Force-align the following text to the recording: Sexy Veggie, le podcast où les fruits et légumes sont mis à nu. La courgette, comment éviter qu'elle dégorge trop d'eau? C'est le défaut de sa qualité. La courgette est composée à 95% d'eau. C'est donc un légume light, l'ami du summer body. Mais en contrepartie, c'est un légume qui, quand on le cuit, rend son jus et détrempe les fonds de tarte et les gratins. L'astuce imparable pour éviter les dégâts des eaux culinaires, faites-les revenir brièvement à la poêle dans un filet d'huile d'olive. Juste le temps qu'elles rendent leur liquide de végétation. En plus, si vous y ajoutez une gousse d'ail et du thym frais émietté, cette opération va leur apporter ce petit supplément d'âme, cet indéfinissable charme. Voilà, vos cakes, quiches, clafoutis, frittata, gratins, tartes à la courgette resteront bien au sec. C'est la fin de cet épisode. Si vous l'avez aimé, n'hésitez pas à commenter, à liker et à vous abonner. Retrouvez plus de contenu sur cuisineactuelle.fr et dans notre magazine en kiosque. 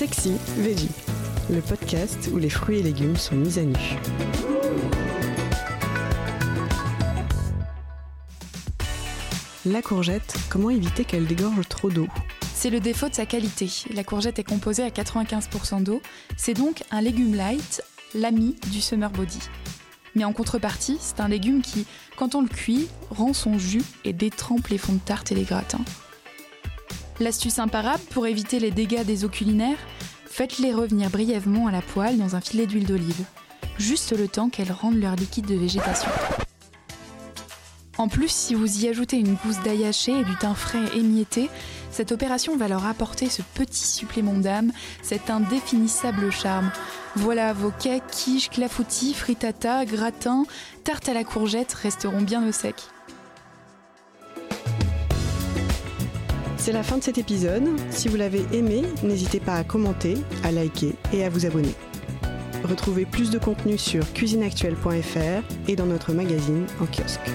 Sexy 0.00 0.32
Veggie, 0.56 0.88
le 1.50 1.60
podcast 1.60 2.30
où 2.32 2.38
les 2.38 2.48
fruits 2.48 2.78
et 2.78 2.82
légumes 2.82 3.18
sont 3.18 3.34
mis 3.34 3.58
à 3.58 3.64
nu. 3.64 3.76
La 9.66 9.82
courgette, 9.82 10.36
comment 10.48 10.70
éviter 10.70 11.04
qu'elle 11.04 11.26
dégorge 11.26 11.68
trop 11.68 11.90
d'eau? 11.90 12.08
C'est 12.54 12.70
le 12.70 12.80
défaut 12.80 13.10
de 13.10 13.14
sa 13.14 13.26
qualité. 13.26 13.68
La 13.92 14.02
courgette 14.02 14.38
est 14.38 14.44
composée 14.44 14.84
à 14.84 14.88
95% 14.88 15.82
d'eau. 15.82 16.00
C'est 16.38 16.54
donc 16.54 16.82
un 16.90 17.02
légume 17.02 17.34
light, 17.34 17.82
l'ami 18.14 18.56
du 18.72 18.80
summer 18.80 19.10
body. 19.10 19.40
Mais 20.14 20.24
en 20.24 20.32
contrepartie, 20.32 20.96
c'est 20.98 21.20
un 21.20 21.28
légume 21.28 21.60
qui, 21.60 21.84
quand 22.16 22.34
on 22.34 22.40
le 22.40 22.48
cuit, 22.48 22.88
rend 23.10 23.34
son 23.34 23.58
jus 23.58 23.84
et 24.06 24.14
détrempe 24.14 24.68
les 24.68 24.78
fonds 24.78 24.94
de 24.94 24.98
tarte 24.98 25.30
et 25.30 25.34
les 25.34 25.44
gratins. 25.44 25.84
L'astuce 27.20 27.58
imparable 27.58 28.02
pour 28.12 28.26
éviter 28.26 28.58
les 28.60 28.70
dégâts 28.70 29.04
des 29.04 29.26
eaux 29.26 29.28
culinaires, 29.28 29.76
faites-les 30.24 30.72
revenir 30.72 31.10
brièvement 31.10 31.66
à 31.66 31.70
la 31.70 31.82
poêle 31.82 32.16
dans 32.16 32.34
un 32.34 32.40
filet 32.40 32.66
d'huile 32.66 32.86
d'olive. 32.86 33.24
Juste 33.78 34.18
le 34.18 34.26
temps 34.26 34.48
qu'elles 34.48 34.72
rendent 34.72 34.98
leur 34.98 35.16
liquide 35.16 35.44
de 35.44 35.54
végétation. 35.54 36.10
En 37.98 38.08
plus, 38.08 38.30
si 38.30 38.54
vous 38.54 38.82
y 38.82 38.88
ajoutez 38.88 39.18
une 39.18 39.34
gousse 39.34 39.60
d'ail 39.62 39.82
et 39.82 40.24
du 40.24 40.36
thym 40.38 40.54
frais 40.54 40.96
émietté, 40.96 41.50
cette 41.90 42.10
opération 42.10 42.56
va 42.56 42.68
leur 42.68 42.86
apporter 42.86 43.28
ce 43.28 43.42
petit 43.42 43.86
supplément 43.86 44.38
d'âme, 44.38 44.72
cet 45.02 45.28
indéfinissable 45.28 46.32
charme. 46.32 46.72
Voilà, 47.16 47.52
vos 47.52 47.70
cakes, 47.70 48.10
quiches, 48.10 48.48
clafoutis, 48.48 49.12
frittata, 49.12 49.84
gratins, 49.84 50.44
tartes 50.84 51.10
à 51.10 51.12
la 51.12 51.24
courgette 51.24 51.74
resteront 51.74 52.22
bien 52.22 52.48
au 52.48 52.52
sec. 52.52 52.76
C'est 56.60 56.72
la 56.72 56.82
fin 56.82 56.98
de 56.98 57.02
cet 57.02 57.16
épisode. 57.16 57.62
Si 57.88 58.06
vous 58.08 58.16
l'avez 58.16 58.44
aimé, 58.52 58.82
n'hésitez 59.02 59.40
pas 59.40 59.54
à 59.54 59.64
commenter, 59.64 60.18
à 60.44 60.52
liker 60.52 60.92
et 61.10 61.24
à 61.24 61.30
vous 61.30 61.46
abonner. 61.46 61.74
Retrouvez 62.64 63.06
plus 63.06 63.30
de 63.30 63.38
contenu 63.38 63.78
sur 63.78 64.12
cuisineactuelle.fr 64.12 65.42
et 65.68 65.74
dans 65.74 65.86
notre 65.86 66.12
magazine 66.12 66.66
en 66.78 66.84
kiosque. 66.84 67.30